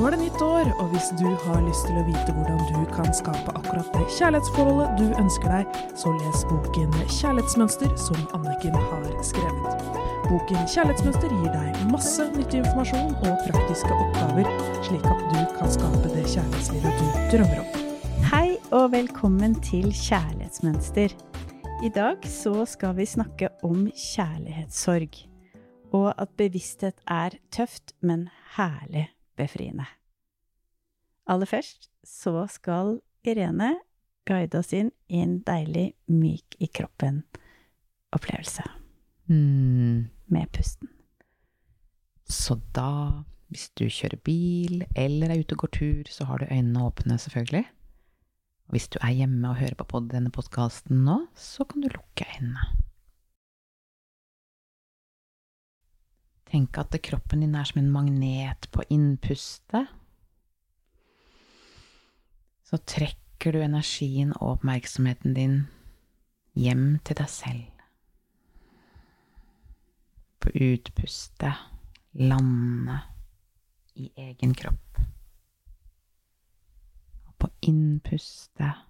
Nå 0.00 0.06
er 0.08 0.14
det 0.14 0.22
nytt 0.22 0.40
år, 0.40 0.68
og 0.80 0.94
hvis 0.94 1.10
du 1.20 1.26
har 1.42 1.58
lyst 1.60 1.82
til 1.84 1.98
å 2.00 2.02
vite 2.06 2.32
hvordan 2.32 2.60
du 2.70 2.86
kan 2.88 3.10
skape 3.12 3.52
akkurat 3.52 3.88
det 3.92 4.06
kjærlighetsforholdet 4.16 4.94
du 4.96 5.10
ønsker 5.20 5.52
deg, 5.52 5.74
så 6.00 6.12
les 6.14 6.44
boken 6.48 6.94
Kjærlighetsmønster 7.18 7.90
som 8.00 8.22
Anniken 8.38 8.78
har 8.78 9.04
skrevet. 9.28 9.84
Boken 10.30 10.64
Kjærlighetsmønster 10.72 11.34
gir 11.34 11.52
deg 11.52 11.84
masse 11.90 12.30
nyttig 12.32 12.62
informasjon 12.62 13.12
og 13.18 13.44
praktiske 13.50 13.92
oppgaver, 13.98 14.48
slik 14.88 15.04
at 15.12 15.20
du 15.34 15.38
kan 15.58 15.76
skape 15.76 16.02
det 16.06 16.24
kjærlighetslivet 16.32 17.04
du 17.04 17.20
drømmer 17.34 17.62
om. 17.66 17.86
Hei 18.32 18.48
og 18.70 18.88
velkommen 18.96 19.60
til 19.68 19.92
Kjærlighetsmønster. 19.92 21.12
I 21.84 21.94
dag 22.00 22.24
så 22.40 22.64
skal 22.64 22.96
vi 22.96 23.10
snakke 23.18 23.52
om 23.68 23.84
kjærlighetssorg, 23.92 25.22
og 25.92 26.12
at 26.16 26.36
bevissthet 26.40 27.04
er 27.04 27.36
tøft, 27.52 27.98
men 28.00 28.30
herlig 28.56 29.10
befriende. 29.40 29.88
Aller 31.30 31.48
først 31.48 31.90
så 32.06 32.44
skal 32.50 32.98
Irene 33.26 33.74
guide 34.28 34.60
oss 34.60 34.72
inn 34.76 34.92
i 35.10 35.20
en 35.22 35.40
deilig 35.46 35.90
myk 36.10 36.56
i 36.62 36.68
kroppen-opplevelse. 36.70 38.64
Mm. 39.30 40.08
Med 40.30 40.50
pusten. 40.54 40.90
Så 42.30 42.60
da, 42.74 43.24
hvis 43.50 43.70
du 43.78 43.88
kjører 43.90 44.20
bil 44.26 44.84
eller 44.94 45.32
er 45.32 45.42
ute 45.42 45.56
og 45.56 45.64
går 45.64 45.72
tur, 45.74 46.10
så 46.10 46.26
har 46.28 46.40
du 46.40 46.50
øynene 46.50 46.84
åpne, 46.86 47.18
selvfølgelig. 47.18 47.64
Og 48.70 48.76
hvis 48.76 48.86
du 48.94 49.00
er 49.02 49.16
hjemme 49.18 49.50
og 49.50 49.58
hører 49.58 49.74
på 49.82 50.02
denne 50.06 50.30
podkasten 50.34 51.02
nå, 51.06 51.24
så 51.34 51.66
kan 51.66 51.82
du 51.82 51.90
lukke 51.90 52.26
øynene. 52.36 52.68
Tenk 56.50 56.78
at 56.82 56.96
kroppen 57.02 57.44
din 57.44 57.54
er 57.54 57.64
som 57.68 57.78
en 57.78 57.92
magnet 57.94 58.66
på 58.74 58.82
innpustet. 58.90 59.86
Så 62.66 62.78
trekker 62.86 63.54
du 63.54 63.60
energien 63.62 64.32
og 64.40 64.56
oppmerksomheten 64.56 65.36
din 65.36 65.54
hjem 66.58 66.98
til 67.06 67.20
deg 67.20 67.30
selv. 67.30 67.84
På 70.42 70.50
utpustet 70.50 71.54
lande 72.18 72.98
i 73.94 74.10
egen 74.16 74.54
kropp. 74.58 75.00
Og 77.28 77.34
på 77.38 77.52
innpustet 77.70 78.86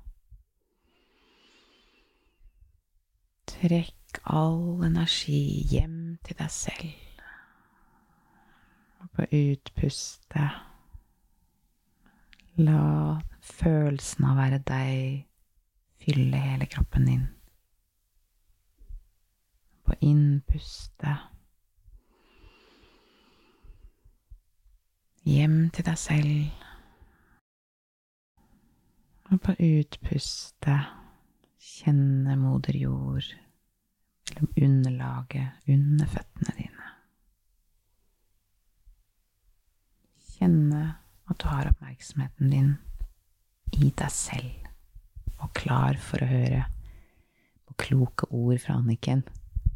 Trekk 3.51 4.23
all 4.25 4.81
energi 4.87 5.67
hjem 5.69 6.17
til 6.25 6.39
deg 6.39 6.53
selv. 6.55 7.10
Og 9.01 9.11
på 9.17 9.27
utpustet 9.33 10.51
La 12.61 13.21
følelsen 13.41 14.25
av 14.27 14.35
å 14.35 14.41
være 14.41 14.59
deg 14.69 15.27
fylle 16.01 16.41
hele 16.43 16.67
kroppen 16.69 17.07
din. 17.09 17.27
På 19.87 19.97
innpustet 20.05 21.31
Hjem 25.31 25.71
til 25.71 25.85
deg 25.85 25.99
selv. 26.01 26.65
Og 29.31 29.41
på 29.45 29.53
utpustet 29.63 30.89
kjenne 31.61 32.37
moder 32.41 32.77
jord, 32.81 33.29
eller 34.33 34.65
underlaget 34.65 35.69
under 35.69 36.07
føttene 36.07 36.57
dine. 36.57 36.70
Kjenne 40.41 40.85
at 41.29 41.39
du 41.39 41.47
har 41.51 41.69
oppmerksomheten 41.69 42.49
din 42.49 42.71
i 43.77 43.91
deg 43.93 44.11
selv, 44.11 44.69
og 45.37 45.53
klar 45.55 45.99
for 46.01 46.25
å 46.25 46.29
høre 46.31 46.63
på 47.69 47.77
kloke 47.85 48.29
ord 48.33 48.57
fra 48.63 48.79
Anniken. 48.81 49.21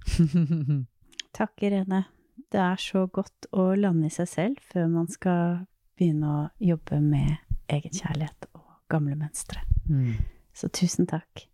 Takk, 1.36 1.52
Irene. 1.68 2.06
Det 2.50 2.62
er 2.62 2.80
så 2.80 3.04
godt 3.12 3.48
å 3.52 3.74
lande 3.76 4.08
i 4.08 4.14
seg 4.14 4.30
selv 4.30 4.62
før 4.72 4.88
man 4.90 5.10
skal 5.12 5.66
begynne 5.98 6.30
å 6.32 6.40
jobbe 6.64 7.00
med 7.02 7.36
egenkjærlighet 7.68 8.48
og 8.56 8.78
gamle 8.90 9.18
mønstre. 9.20 9.60
Mm. 9.84 10.16
Så 10.56 10.70
tusen 10.72 11.08
takk. 11.10 11.44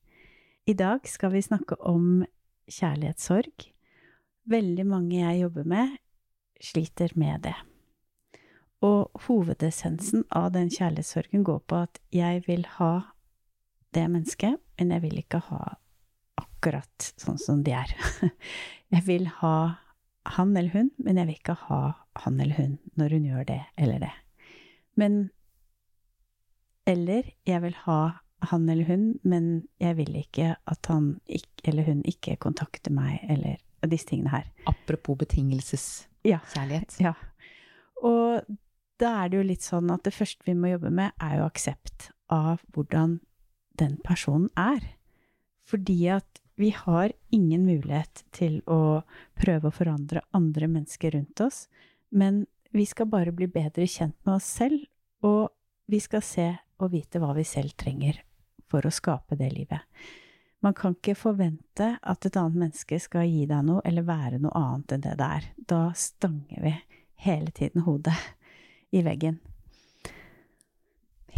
I 0.71 0.77
dag 0.79 1.03
skal 1.09 1.35
vi 1.35 1.43
snakke 1.43 1.81
om 1.83 2.23
kjærlighetssorg. 2.71 3.67
Veldig 4.51 4.87
mange 4.87 5.19
jeg 5.19 5.43
jobber 5.43 5.67
med, 5.75 5.99
sliter 6.63 7.13
med 7.19 7.43
det. 7.49 7.57
Og 8.87 9.23
hovedessensen 9.27 10.25
av 10.33 10.53
den 10.55 10.71
kjærlighetssorgen 10.73 11.45
går 11.45 11.61
på 11.69 11.83
at 11.85 12.01
jeg 12.15 12.45
vil 12.47 12.65
ha 12.79 12.93
det 13.95 14.07
mennesket, 14.09 14.57
men 14.79 14.95
jeg 14.95 15.05
vil 15.05 15.19
ikke 15.21 15.43
ha 15.51 15.75
akkurat 16.41 17.11
sånn 17.21 17.39
som 17.41 17.65
de 17.67 17.75
er. 17.77 17.93
Jeg 18.91 19.05
vil 19.07 19.29
ha 19.39 19.77
han 20.35 20.57
eller 20.57 20.73
hun, 20.75 20.89
men 20.99 21.17
jeg 21.17 21.29
vil 21.29 21.37
ikke 21.39 21.55
ha 21.69 21.93
han 22.25 22.41
eller 22.43 22.57
hun 22.59 22.73
når 22.99 23.15
hun 23.15 23.29
gjør 23.29 23.45
det 23.47 23.61
eller 23.79 24.03
det. 24.03 24.11
Men 24.99 25.31
Eller 26.91 27.23
jeg 27.47 27.63
vil 27.63 27.75
ha 27.85 28.19
han 28.51 28.69
eller 28.69 28.85
hun, 28.89 29.21
men 29.23 29.69
jeg 29.79 29.97
vil 29.97 30.17
ikke 30.17 30.57
at 30.67 30.87
han 30.91 31.21
eller 31.65 31.85
hun 31.87 32.01
ikke 32.09 32.35
kontakter 32.37 32.91
meg, 32.91 33.21
eller 33.29 33.61
disse 33.87 34.09
tingene 34.09 34.33
her. 34.33 34.49
Apropos 34.67 35.19
betingelseskjærlighet. 35.21 36.97
Ja. 36.99 37.13
ja. 37.13 37.15
Og 38.03 38.43
da 39.01 39.15
er 39.23 39.31
det 39.31 39.41
jo 39.41 39.49
litt 39.49 39.65
sånn 39.65 39.91
at 39.93 40.05
det 40.07 40.15
første 40.15 40.47
vi 40.47 40.55
må 40.57 40.75
jobbe 40.75 40.93
med, 40.93 41.15
er 41.23 41.41
jo 41.41 41.49
aksept 41.49 42.11
av 42.33 42.63
hvordan 42.75 43.19
den 43.81 43.97
personen 44.05 44.51
er. 44.61 44.85
Fordi 45.67 45.99
at 46.13 46.41
vi 46.61 46.73
har 46.77 47.13
ingen 47.33 47.65
mulighet 47.65 48.25
til 48.37 48.59
å 48.69 49.01
prøve 49.41 49.71
å 49.71 49.75
forandre 49.75 50.25
andre 50.37 50.69
mennesker 50.69 51.15
rundt 51.17 51.41
oss, 51.41 51.65
men 52.11 52.45
vi 52.71 52.85
skal 52.87 53.09
bare 53.11 53.33
bli 53.35 53.49
bedre 53.51 53.87
kjent 53.89 54.19
med 54.27 54.37
oss 54.37 54.49
selv, 54.61 54.83
og 55.25 55.49
vi 55.91 56.01
skal 56.03 56.23
se 56.23 56.49
og 56.81 56.93
vite 56.93 57.21
hva 57.23 57.33
vi 57.37 57.47
selv 57.49 57.73
trenger 57.81 58.21
for 58.71 58.87
å 58.87 58.93
skape 58.95 59.39
det 59.41 59.49
livet. 59.55 59.81
Man 60.61 60.77
kan 60.77 60.93
ikke 60.93 61.17
forvente 61.17 61.95
at 61.97 62.27
et 62.29 62.37
annet 62.37 62.61
menneske 62.67 62.99
skal 63.01 63.25
gi 63.25 63.47
deg 63.49 63.65
noe 63.65 63.81
eller 63.89 64.05
være 64.05 64.43
noe 64.43 64.53
annet 64.61 64.93
enn 64.93 65.07
det 65.07 65.15
det 65.17 65.31
er. 65.39 65.49
Da 65.57 65.81
stanger 65.97 66.61
vi 66.67 66.75
hele 67.25 67.55
tiden 67.57 67.87
hodet 67.87 68.17
i 68.95 69.03
veggen. 69.07 69.39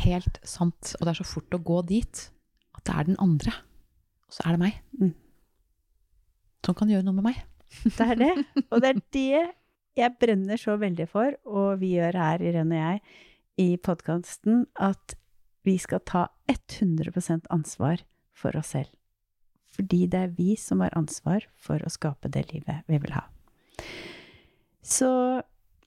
Helt 0.02 0.40
sant. 0.46 0.94
Og 0.98 1.06
det 1.06 1.14
er 1.14 1.20
så 1.20 1.28
fort 1.28 1.54
å 1.56 1.62
gå 1.62 1.80
dit 1.88 2.26
at 2.76 2.84
det 2.88 2.94
er 2.98 3.08
den 3.10 3.18
andre, 3.22 3.54
og 4.26 4.36
så 4.36 4.46
er 4.46 4.56
det 4.56 4.62
meg. 4.62 4.78
Mm. 5.00 5.12
Som 6.66 6.78
kan 6.78 6.92
gjøre 6.92 7.06
noe 7.06 7.18
med 7.18 7.28
meg. 7.32 7.42
Det 7.96 8.04
er 8.04 8.18
det. 8.20 8.32
Og 8.68 8.82
det 8.84 8.88
er 8.90 8.98
det 9.16 9.42
jeg 9.96 10.16
brenner 10.20 10.60
så 10.60 10.74
veldig 10.76 11.06
for, 11.08 11.32
og 11.48 11.80
vi 11.80 11.94
gjør 11.94 12.18
her, 12.20 12.42
Irene 12.44 12.76
og 12.76 12.82
jeg, 12.82 13.00
i 13.60 13.68
podkasten, 13.80 14.66
at 14.76 15.14
vi 15.64 15.78
skal 15.80 16.02
ta 16.04 16.26
100% 16.52 17.48
ansvar 17.52 18.04
for 18.36 18.56
oss 18.58 18.74
selv. 18.74 18.92
Fordi 19.72 20.04
det 20.12 20.20
er 20.20 20.34
vi 20.36 20.52
som 20.60 20.82
har 20.84 20.92
ansvar 20.98 21.46
for 21.56 21.80
å 21.80 21.92
skape 21.92 22.28
det 22.32 22.44
livet 22.52 22.84
vi 22.88 23.00
vil 23.00 23.14
ha. 23.16 23.24
Så 24.84 25.08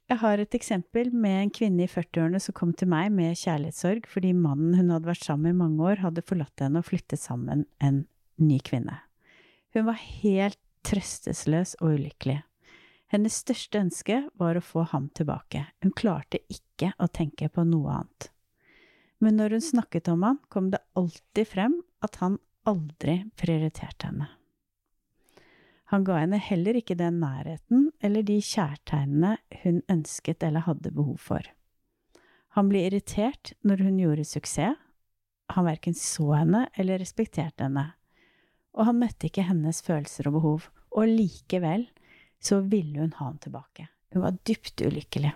jeg 0.05 0.21
har 0.21 0.41
et 0.41 0.55
eksempel 0.57 1.09
med 1.13 1.39
en 1.39 1.51
kvinne 1.53 1.85
i 1.85 1.89
40-årene 1.89 2.41
som 2.41 2.53
kom 2.57 2.73
til 2.77 2.89
meg 2.91 3.09
med 3.16 3.38
kjærlighetssorg 3.39 4.05
fordi 4.09 4.35
mannen 4.38 4.75
hun 4.77 4.91
hadde 4.93 5.09
vært 5.09 5.25
sammen 5.25 5.47
med 5.47 5.55
i 5.55 5.61
mange 5.63 5.88
år, 5.89 6.03
hadde 6.05 6.25
forlatt 6.25 6.61
henne 6.61 6.81
og 6.81 6.85
flyttet 6.85 7.21
sammen 7.21 7.66
en 7.81 8.03
ny 8.38 8.59
kvinne. 8.65 8.99
Hun 9.73 9.88
var 9.89 9.97
helt 9.97 10.62
trøstesløs 10.85 11.74
og 11.81 11.97
ulykkelig. 11.97 12.38
Hennes 13.09 13.41
største 13.41 13.81
ønske 13.81 14.21
var 14.38 14.57
å 14.57 14.63
få 14.65 14.85
ham 14.94 15.09
tilbake. 15.18 15.65
Hun 15.81 15.94
klarte 15.97 16.41
ikke 16.53 16.91
å 17.01 17.09
tenke 17.09 17.50
på 17.50 17.65
noe 17.65 18.00
annet. 18.01 18.30
Men 19.24 19.39
når 19.39 19.57
hun 19.57 19.65
snakket 19.74 20.09
om 20.12 20.25
han, 20.27 20.41
kom 20.53 20.69
det 20.74 20.83
alltid 21.00 21.50
frem 21.50 21.80
at 22.06 22.19
han 22.21 22.38
aldri 22.69 23.24
prioriterte 23.39 24.12
henne. 24.12 24.30
Han 25.95 26.03
ga 26.03 26.18
henne 26.19 26.36
heller 26.44 26.75
ikke 26.75 26.97
den 27.00 27.21
nærheten 27.21 27.86
eller 28.03 28.25
de 28.27 28.36
kjærtegnene 28.44 29.38
hun 29.62 29.77
ønsket 29.88 30.44
eller 30.44 30.65
hadde 30.65 30.92
behov 30.92 31.21
for. 31.24 31.47
Han 32.57 32.68
ble 32.68 32.81
irritert 32.89 33.53
når 33.63 33.86
hun 33.86 34.01
gjorde 34.01 34.25
suksess, 34.27 34.75
han 35.56 35.68
verken 35.69 35.95
så 35.95 36.33
henne 36.33 36.65
eller 36.75 37.00
respekterte 37.00 37.69
henne, 37.69 37.86
og 38.75 38.89
han 38.89 39.00
møtte 39.00 39.30
ikke 39.30 39.47
hennes 39.47 39.80
følelser 39.88 40.27
og 40.27 40.36
behov, 40.42 40.68
og 40.92 41.15
likevel 41.15 41.88
så 42.44 42.59
ville 42.59 43.00
hun 43.00 43.15
ha 43.15 43.30
ham 43.30 43.39
tilbake. 43.39 43.88
Hun 44.12 44.27
var 44.27 44.44
dypt 44.44 44.83
ulykkelig. 44.83 45.31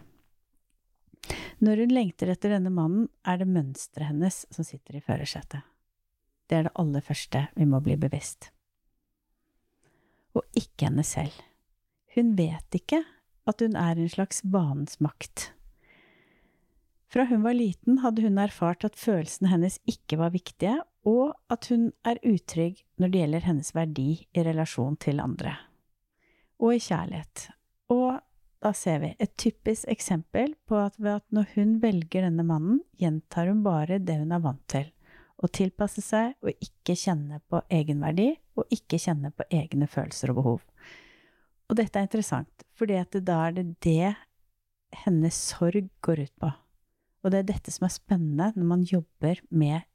Når 1.64 1.86
hun 1.86 1.98
lengter 2.02 2.36
etter 2.36 2.58
denne 2.58 2.74
mannen, 2.74 3.08
er 3.24 3.40
det 3.40 3.48
mønsteret 3.48 4.12
hennes 4.12 4.44
som 4.52 4.68
sitter 4.68 5.00
i 5.00 5.06
førersetet. 5.08 5.64
Det 6.52 6.60
er 6.60 6.68
det 6.68 6.80
aller 6.84 7.06
første 7.06 7.48
vi 7.56 7.64
må 7.70 7.80
bli 7.86 7.96
bevisst. 7.96 8.52
Og 10.38 10.44
ikke 10.58 10.90
henne 10.90 11.06
selv. 11.08 11.34
Hun 12.16 12.36
vet 12.38 12.76
ikke 12.76 13.04
at 13.50 13.64
hun 13.64 13.78
er 13.80 13.98
en 13.98 14.12
slags 14.12 14.44
banens 14.46 15.00
makt. 15.02 15.52
Fra 17.10 17.26
hun 17.26 17.42
var 17.42 17.58
liten 17.58 18.04
hadde 18.04 18.22
hun 18.22 18.38
erfart 18.38 18.86
at 18.86 18.98
følelsene 19.00 19.50
hennes 19.50 19.80
ikke 19.90 20.20
var 20.22 20.34
viktige, 20.36 20.76
og 21.10 21.34
at 21.50 21.66
hun 21.72 21.90
er 22.06 22.22
utrygg 22.28 22.84
når 23.02 23.10
det 23.10 23.22
gjelder 23.24 23.48
hennes 23.48 23.72
verdi 23.74 24.10
i 24.30 24.44
relasjon 24.46 25.00
til 25.02 25.22
andre. 25.24 25.56
Og 26.62 26.76
i 26.76 26.84
kjærlighet. 26.84 27.48
Og 27.90 28.20
da 28.62 28.74
ser 28.76 29.00
vi 29.02 29.14
et 29.18 29.34
typisk 29.40 29.88
eksempel 29.90 30.54
på 30.68 30.78
at 30.78 31.00
ved 31.00 31.22
at 31.22 31.26
når 31.34 31.50
hun 31.56 31.78
velger 31.82 32.28
denne 32.28 32.46
mannen, 32.46 32.82
gjentar 33.00 33.50
hun 33.50 33.64
bare 33.66 33.98
det 34.04 34.20
hun 34.20 34.36
er 34.36 34.44
vant 34.44 34.66
til. 34.70 34.90
Å 35.40 35.48
tilpasse 35.48 36.04
seg 36.04 36.36
og 36.44 36.52
ikke 36.64 36.98
kjenne 37.00 37.40
på 37.48 37.62
egenverdi, 37.72 38.34
og 38.60 38.74
ikke 38.76 39.00
kjenne 39.00 39.32
på 39.32 39.46
egne 39.56 39.88
følelser 39.88 40.34
og 40.34 40.42
behov. 40.42 40.64
Og 41.70 41.78
dette 41.80 42.00
er 42.00 42.08
interessant, 42.08 42.66
fordi 42.76 42.98
da 43.22 43.38
er 43.46 43.56
det 43.60 43.68
det 43.86 44.16
hennes 45.06 45.38
sorg 45.52 45.88
går 46.04 46.26
ut 46.26 46.36
på. 46.42 46.50
Og 47.24 47.32
det 47.32 47.42
er 47.42 47.50
dette 47.52 47.72
som 47.72 47.86
er 47.86 47.94
spennende 47.94 48.50
når 48.56 48.68
man 48.68 48.84
jobber 48.88 49.40
med 49.52 49.86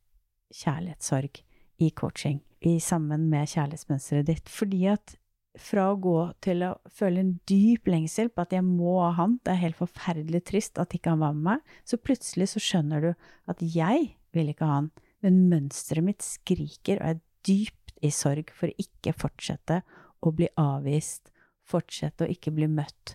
kjærlighetssorg 0.54 1.42
i 1.82 1.90
coaching, 1.90 2.40
i 2.64 2.78
sammen 2.80 3.28
med 3.32 3.50
kjærlighetsmønsteret 3.50 4.28
ditt. 4.28 4.48
Fordi 4.48 4.84
at 4.92 5.16
fra 5.60 5.86
å 5.92 5.98
gå 6.02 6.18
til 6.42 6.64
å 6.66 6.72
føle 6.90 7.22
en 7.22 7.32
dyp 7.48 7.88
lengsel 7.90 8.30
på 8.30 8.42
at 8.42 8.54
jeg 8.54 8.64
må 8.66 8.96
ha 9.00 9.12
han, 9.18 9.38
det 9.46 9.54
er 9.54 9.62
helt 9.62 9.78
forferdelig 9.78 10.42
trist 10.50 10.80
at 10.82 10.94
ikke 10.96 11.14
han 11.14 11.22
var 11.22 11.34
med 11.36 11.48
meg, 11.48 11.74
så 11.86 12.00
plutselig 12.00 12.50
så 12.52 12.62
skjønner 12.62 13.04
du 13.04 13.10
at 13.50 13.62
jeg 13.62 14.14
vil 14.34 14.50
ikke 14.50 14.66
ha 14.66 14.80
han, 14.80 14.90
men 15.24 15.44
mønsteret 15.50 16.04
mitt 16.04 16.24
skriker 16.24 17.00
og 17.00 17.14
er 17.14 17.20
dypt 17.48 17.94
i 18.04 18.10
sorg 18.12 18.52
for 18.54 18.68
å 18.68 18.80
ikke 18.80 19.14
fortsette 19.16 19.80
å 20.24 20.32
bli 20.36 20.48
avvist, 20.60 21.30
fortsette 21.64 22.26
å 22.26 22.32
ikke 22.32 22.52
bli 22.54 22.68
møtt, 22.68 23.14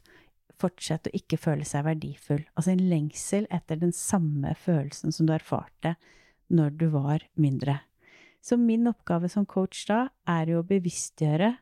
fortsette 0.59 1.11
å 1.11 1.17
ikke 1.17 1.39
føle 1.39 1.65
seg 1.67 1.85
verdifull. 1.87 2.41
Altså 2.57 2.73
en 2.73 2.87
lengsel 2.91 3.47
etter 3.53 3.79
den 3.79 3.93
samme 3.95 4.55
følelsen 4.57 5.13
som 5.15 5.29
du 5.29 5.35
erfarte 5.35 5.95
når 6.49 6.75
du 6.81 6.87
var 6.93 7.25
mindre. 7.39 7.79
Så 8.41 8.57
min 8.57 8.87
oppgave 8.89 9.29
som 9.29 9.45
coach 9.45 9.85
da 9.89 10.07
er 10.29 10.53
jo 10.53 10.61
å 10.61 10.67
bevisstgjøre 10.67 11.53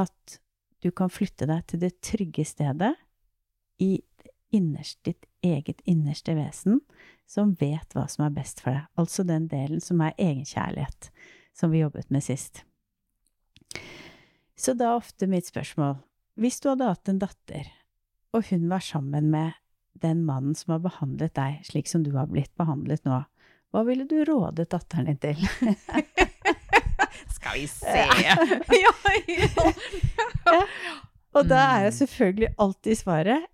at 0.00 0.40
du 0.80 0.88
kan 0.96 1.12
flytte 1.12 1.48
deg 1.50 1.66
til 1.68 1.82
det 1.82 1.96
trygge 2.04 2.46
stedet 2.48 2.94
i 3.82 3.98
innerst, 4.54 4.98
ditt 5.06 5.26
eget 5.42 5.80
innerste 5.88 6.34
vesen, 6.36 6.80
som 7.30 7.54
vet 7.60 7.94
hva 7.94 8.06
som 8.10 8.26
er 8.26 8.34
best 8.34 8.62
for 8.62 8.74
deg. 8.74 8.88
Altså 9.00 9.24
den 9.26 9.46
delen 9.50 9.82
som 9.84 10.02
er 10.04 10.16
egenkjærlighet, 10.18 11.10
som 11.56 11.72
vi 11.72 11.82
jobbet 11.84 12.10
med 12.10 12.24
sist. 12.26 12.64
Så 14.58 14.74
da 14.76 14.96
ofte 14.96 15.28
mitt 15.30 15.46
spørsmål 15.46 16.00
Hvis 16.40 16.58
du 16.60 16.68
hadde 16.70 16.88
hatt 16.88 17.08
en 17.08 17.20
datter, 17.20 17.68
og 18.34 18.46
hun 18.50 18.68
var 18.70 18.82
sammen 18.84 19.30
med 19.30 19.56
den 20.00 20.24
mannen 20.24 20.54
som 20.56 20.74
har 20.74 20.82
behandlet 20.84 21.34
deg 21.36 21.60
slik 21.66 21.88
som 21.90 22.04
du 22.04 22.12
har 22.16 22.30
blitt 22.30 22.52
behandlet 22.58 23.04
nå, 23.04 23.22
hva 23.70 23.82
ville 23.86 24.06
du 24.08 24.22
rådet 24.26 24.70
datteren 24.72 25.06
din 25.10 25.20
til? 25.20 25.38
Skal 27.36 27.58
vi 27.58 27.66
se 27.70 27.92
ja, 28.82 28.94
ja. 29.30 30.62
Og 31.36 31.46
da 31.46 31.60
er 31.76 31.86
jo 31.86 31.92
selvfølgelig 32.00 32.50
alltid 32.58 32.98
svaret 32.98 33.46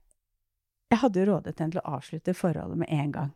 Jeg 0.93 1.03
hadde 1.03 1.21
jo 1.21 1.27
rådet 1.33 1.57
henne 1.59 1.75
til 1.75 1.83
å 1.83 1.97
avslutte 1.99 2.37
forholdet 2.37 2.79
med 2.83 2.93
en 2.95 3.13
gang. 3.15 3.35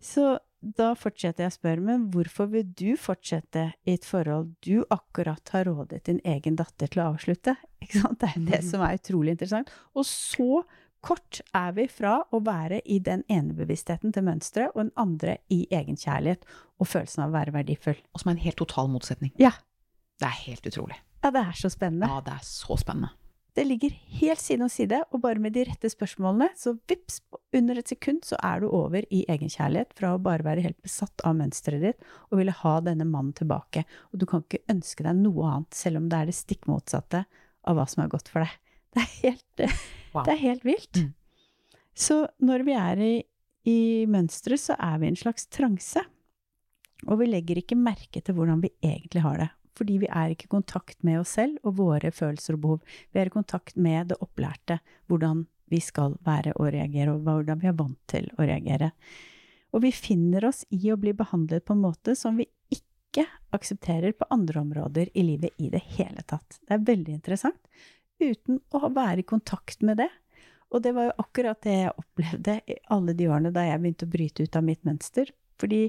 Så 0.00 0.38
da 0.60 0.90
fortsetter 0.96 1.46
jeg 1.46 1.52
å 1.52 1.56
spørre, 1.56 1.84
men 1.84 2.06
hvorfor 2.12 2.50
vil 2.52 2.68
du 2.76 2.92
fortsette 3.00 3.70
i 3.88 3.94
et 3.96 4.04
forhold 4.06 4.52
du 4.64 4.84
akkurat 4.92 5.52
har 5.54 5.66
rådet 5.68 6.02
din 6.08 6.20
egen 6.28 6.56
datter 6.60 6.90
til 6.90 7.02
å 7.02 7.10
avslutte? 7.14 7.56
Ikke 7.80 8.02
sant? 8.02 8.20
Det 8.20 8.30
er 8.30 8.46
det 8.48 8.62
som 8.68 8.84
er 8.84 9.00
utrolig 9.00 9.34
interessant. 9.36 9.72
Og 9.96 10.04
så 10.08 10.62
kort 11.04 11.40
er 11.56 11.72
vi 11.76 11.86
fra 11.88 12.18
å 12.28 12.42
være 12.44 12.82
i 12.84 12.98
den 13.00 13.24
ene 13.32 13.56
bevisstheten 13.56 14.12
til 14.12 14.26
mønsteret, 14.26 14.74
og 14.74 14.84
den 14.84 14.94
andre 15.00 15.38
i 15.52 15.62
egenkjærlighet 15.72 16.44
og 16.80 16.88
følelsen 16.88 17.24
av 17.24 17.32
å 17.32 17.38
være 17.38 17.56
verdifull. 17.56 18.02
Og 18.12 18.22
som 18.22 18.30
er 18.30 18.36
en 18.36 18.44
helt 18.44 18.60
total 18.60 18.92
motsetning. 18.92 19.32
Ja. 19.40 19.54
Det 20.20 20.28
er 20.28 20.42
helt 20.44 20.68
utrolig. 20.68 21.00
Ja, 21.24 21.32
det 21.32 21.40
er 21.40 21.56
så 21.56 21.72
spennende. 21.72 22.08
Ja, 22.08 22.20
det 22.24 22.36
er 22.36 22.44
så 22.44 22.76
spennende. 22.80 23.14
Det 23.54 23.64
ligger 23.66 23.94
helt 24.20 24.40
side 24.40 24.62
om 24.62 24.70
side, 24.70 25.00
og 25.10 25.22
bare 25.24 25.42
med 25.42 25.54
de 25.56 25.64
rette 25.66 25.90
spørsmålene, 25.90 26.50
så 26.58 26.76
vips, 26.88 27.20
under 27.56 27.80
et 27.80 27.90
sekund 27.90 28.22
så 28.26 28.38
er 28.46 28.62
du 28.62 28.68
over 28.68 29.06
i 29.10 29.24
egenkjærlighet 29.30 29.94
fra 29.98 30.12
å 30.14 30.22
bare 30.22 30.46
være 30.46 30.64
helt 30.68 30.78
besatt 30.84 31.24
av 31.26 31.34
mønsteret 31.40 31.82
ditt 31.82 32.10
og 32.30 32.38
ville 32.38 32.54
ha 32.54 32.74
denne 32.86 33.06
mannen 33.08 33.34
tilbake. 33.36 33.82
Og 34.12 34.22
du 34.22 34.26
kan 34.30 34.44
ikke 34.44 34.62
ønske 34.70 35.06
deg 35.06 35.18
noe 35.18 35.48
annet, 35.50 35.74
selv 35.74 36.02
om 36.02 36.10
det 36.10 36.20
er 36.20 36.30
det 36.30 36.36
stikk 36.38 36.70
motsatte 36.70 37.24
av 37.66 37.78
hva 37.78 37.88
som 37.90 38.04
er 38.04 38.12
godt 38.12 38.30
for 38.30 38.46
deg. 38.46 38.58
Det 38.90 39.02
er 39.04 39.10
helt, 39.20 39.60
wow. 40.10 40.24
det 40.26 40.32
er 40.32 40.38
helt 40.40 40.64
vilt. 40.66 40.98
Mm. 40.98 41.10
Så 41.94 42.16
når 42.42 42.64
vi 42.66 42.74
er 42.74 43.02
i, 43.06 43.12
i 43.70 43.80
mønsteret, 44.10 44.58
så 44.58 44.74
er 44.82 44.96
vi 44.98 45.06
i 45.06 45.12
en 45.12 45.18
slags 45.20 45.46
transe. 45.46 46.02
Og 47.06 47.20
vi 47.20 47.28
legger 47.30 47.60
ikke 47.60 47.78
merke 47.78 48.18
til 48.18 48.34
hvordan 48.34 48.64
vi 48.64 48.72
egentlig 48.82 49.22
har 49.22 49.38
det. 49.44 49.46
Fordi 49.78 50.00
vi 50.02 50.08
er 50.10 50.32
ikke 50.32 50.48
i 50.48 50.54
kontakt 50.56 51.02
med 51.06 51.20
oss 51.22 51.36
selv 51.38 51.58
og 51.66 51.78
våre 51.78 52.12
følelser 52.14 52.56
og 52.56 52.62
behov. 52.64 52.94
Vi 53.12 53.20
er 53.22 53.30
i 53.30 53.34
kontakt 53.34 53.76
med 53.76 54.10
det 54.12 54.20
opplærte, 54.24 54.80
hvordan 55.10 55.44
vi 55.70 55.80
skal 55.82 56.16
være 56.26 56.56
og 56.58 56.72
reagere, 56.74 57.14
og 57.14 57.26
hvordan 57.26 57.60
vi 57.62 57.70
er 57.70 57.76
vant 57.78 58.00
til 58.10 58.26
å 58.36 58.46
reagere. 58.46 58.90
Og 59.70 59.84
vi 59.84 59.92
finner 59.94 60.48
oss 60.48 60.64
i 60.74 60.90
å 60.90 60.98
bli 60.98 61.14
behandlet 61.16 61.64
på 61.66 61.76
en 61.76 61.84
måte 61.84 62.16
som 62.18 62.40
vi 62.40 62.48
ikke 62.74 63.26
aksepterer 63.54 64.14
på 64.18 64.26
andre 64.34 64.62
områder 64.62 65.12
i 65.14 65.24
livet 65.26 65.62
i 65.62 65.70
det 65.70 65.82
hele 65.96 66.22
tatt. 66.26 66.58
Det 66.66 66.74
er 66.74 66.88
veldig 66.90 67.14
interessant 67.14 67.60
uten 68.20 68.60
å 68.76 68.90
være 68.92 69.22
i 69.22 69.28
kontakt 69.28 69.82
med 69.86 70.02
det. 70.02 70.10
Og 70.70 70.82
det 70.84 70.92
var 70.94 71.08
jo 71.08 71.18
akkurat 71.22 71.62
det 71.66 71.76
jeg 71.76 71.94
opplevde 71.98 72.56
i 72.70 72.76
alle 72.94 73.14
de 73.18 73.26
årene 73.30 73.54
da 73.54 73.64
jeg 73.66 73.80
begynte 73.82 74.06
å 74.06 74.12
bryte 74.12 74.46
ut 74.46 74.58
av 74.58 74.66
mitt 74.66 74.82
mønster. 74.86 75.32
Fordi 75.58 75.80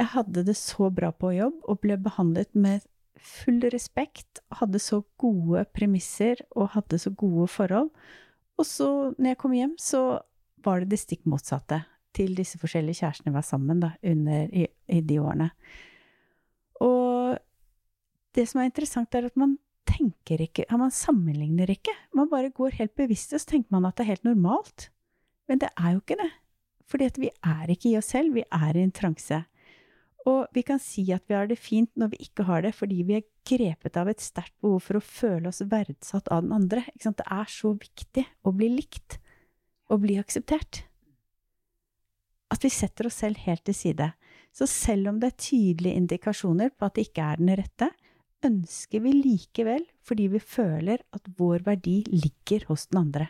jeg 0.00 0.08
hadde 0.14 0.46
det 0.48 0.56
så 0.56 0.88
bra 0.94 1.10
på 1.12 1.34
jobb 1.36 1.60
og 1.68 1.82
ble 1.84 1.98
behandlet 2.00 2.50
med 2.56 2.86
full 3.20 3.60
respekt, 3.72 4.40
hadde 4.56 4.80
så 4.80 5.02
gode 5.20 5.66
premisser 5.76 6.40
og 6.56 6.72
hadde 6.74 6.98
så 7.02 7.12
gode 7.12 7.50
forhold. 7.52 7.90
Og 8.56 8.66
så, 8.66 8.88
når 9.18 9.34
jeg 9.34 9.40
kom 9.40 9.56
hjem, 9.56 9.74
så 9.80 10.02
var 10.64 10.80
det 10.80 10.94
det 10.94 11.02
stikk 11.02 11.26
motsatte 11.28 11.82
til 12.16 12.32
disse 12.36 12.58
forskjellige 12.60 13.02
kjærestene 13.02 13.34
var 13.34 13.44
sammen 13.46 13.82
da, 13.82 13.92
under, 14.02 14.48
i, 14.50 14.66
i 14.90 15.00
de 15.04 15.18
årene. 15.22 15.50
Og 16.80 17.36
det 18.36 18.46
som 18.48 18.62
er 18.62 18.70
interessant, 18.70 19.14
er 19.14 19.28
at 19.28 19.38
man 19.38 19.58
tenker 19.90 20.42
ikke, 20.44 20.66
man 20.78 20.92
sammenligner 20.94 21.70
ikke. 21.72 21.92
Man 22.16 22.30
bare 22.30 22.52
går 22.54 22.78
helt 22.80 22.96
bevisst, 22.98 23.34
og 23.34 23.42
så 23.42 23.52
tenker 23.54 23.74
man 23.74 23.88
at 23.88 23.98
det 23.98 24.06
er 24.06 24.14
helt 24.14 24.28
normalt. 24.28 24.88
Men 25.50 25.60
det 25.62 25.70
er 25.76 25.94
jo 25.94 26.02
ikke 26.02 26.18
det. 26.20 26.30
Fordi 26.90 27.06
at 27.06 27.18
vi 27.22 27.30
er 27.46 27.70
ikke 27.70 27.92
i 27.92 27.96
oss 28.00 28.10
selv, 28.14 28.34
vi 28.34 28.44
er 28.46 28.76
i 28.76 28.82
en 28.82 28.94
transe. 28.94 29.44
Og 30.28 30.50
vi 30.52 30.62
kan 30.66 30.80
si 30.82 31.06
at 31.14 31.24
vi 31.30 31.36
har 31.36 31.48
det 31.48 31.56
fint 31.60 31.90
når 31.98 32.12
vi 32.12 32.26
ikke 32.26 32.44
har 32.48 32.64
det, 32.64 32.74
fordi 32.76 33.00
vi 33.08 33.16
er 33.20 33.28
grepet 33.48 33.96
av 33.96 34.10
et 34.10 34.20
sterkt 34.20 34.56
behov 34.60 34.82
for 34.84 34.98
å 34.98 35.04
føle 35.04 35.48
oss 35.48 35.62
verdsatt 35.64 36.28
av 36.28 36.44
den 36.44 36.52
andre. 36.52 36.84
Det 37.00 37.24
er 37.24 37.48
så 37.48 37.72
viktig 37.72 38.26
å 38.44 38.52
bli 38.52 38.68
likt, 38.74 39.16
å 39.88 39.96
bli 40.00 40.18
akseptert. 40.20 40.84
At 42.50 42.66
vi 42.66 42.72
setter 42.74 43.08
oss 43.08 43.22
selv 43.22 43.40
helt 43.46 43.64
til 43.64 43.76
side. 43.78 44.12
Så 44.52 44.66
selv 44.68 45.08
om 45.12 45.20
det 45.22 45.30
er 45.30 45.42
tydelige 45.46 46.02
indikasjoner 46.02 46.72
på 46.74 46.88
at 46.88 46.98
det 46.98 47.08
ikke 47.08 47.26
er 47.32 47.40
den 47.40 47.54
rette, 47.56 47.90
ønsker 48.44 49.02
vi 49.04 49.12
likevel 49.14 49.84
fordi 50.06 50.26
vi 50.32 50.40
føler 50.42 51.02
at 51.14 51.28
vår 51.38 51.62
verdi 51.66 52.00
ligger 52.08 52.66
hos 52.70 52.88
den 52.90 53.04
andre. 53.04 53.28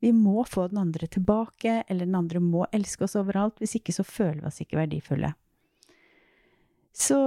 Vi 0.00 0.12
må 0.16 0.44
få 0.48 0.66
den 0.70 0.80
andre 0.80 1.06
tilbake, 1.12 1.82
eller 1.86 2.08
den 2.08 2.16
andre 2.16 2.40
må 2.40 2.64
elske 2.72 3.04
oss 3.04 3.18
overalt. 3.20 3.60
Hvis 3.60 3.76
ikke 3.76 3.92
så 3.92 4.04
føler 4.04 4.40
vi 4.40 4.48
oss 4.48 4.60
ikke 4.64 4.80
verdifulle. 4.80 5.34
Så 6.92 7.18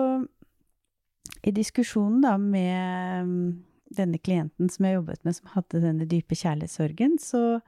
i 1.43 1.51
diskusjonen 1.51 2.21
da 2.23 2.37
med 2.39 3.27
mm, 3.27 3.47
denne 3.95 4.19
klienten 4.19 4.69
som 4.71 4.85
jeg 4.87 4.99
jobbet 4.99 5.23
med, 5.23 5.37
som 5.37 5.51
hadde 5.55 5.81
denne 5.83 6.07
dype 6.09 6.37
kjærlighetssorgen, 6.37 7.17
så 7.21 7.59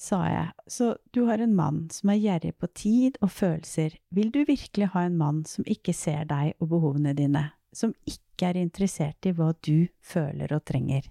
sa 0.00 0.24
jeg, 0.26 0.50
så 0.66 0.94
du 1.14 1.24
har 1.28 1.42
en 1.42 1.54
mann 1.54 1.84
som 1.94 2.10
er 2.10 2.18
gjerrig 2.18 2.54
på 2.58 2.68
tid 2.74 3.18
og 3.22 3.30
følelser, 3.30 3.94
vil 4.14 4.32
du 4.34 4.42
virkelig 4.48 4.90
ha 4.94 5.04
en 5.06 5.18
mann 5.18 5.44
som 5.48 5.66
ikke 5.70 5.94
ser 5.94 6.26
deg 6.30 6.54
og 6.58 6.72
behovene 6.74 7.14
dine, 7.16 7.46
som 7.74 7.94
ikke 8.08 8.50
er 8.50 8.58
interessert 8.58 9.26
i 9.28 9.34
hva 9.36 9.52
du 9.62 9.86
føler 10.02 10.50
og 10.56 10.64
trenger. 10.66 11.06